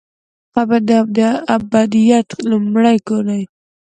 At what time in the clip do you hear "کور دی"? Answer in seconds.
3.07-3.43